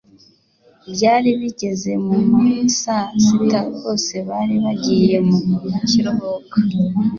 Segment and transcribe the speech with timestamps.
[0.93, 2.45] byari bigeze mu ma
[2.79, 5.39] saa sita bose bari bagiye mu
[5.89, 6.55] kiruhuko